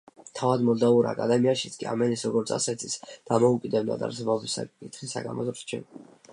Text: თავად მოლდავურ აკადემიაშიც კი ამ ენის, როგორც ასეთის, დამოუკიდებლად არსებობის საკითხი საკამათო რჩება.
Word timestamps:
თავად 0.37 0.61
მოლდავურ 0.69 1.07
აკადემიაშიც 1.09 1.75
კი 1.83 1.89
ამ 1.91 2.05
ენის, 2.07 2.25
როგორც 2.29 2.55
ასეთის, 2.57 2.97
დამოუკიდებლად 3.33 4.09
არსებობის 4.11 4.59
საკითხი 4.61 5.15
საკამათო 5.17 5.59
რჩება. 5.63 6.05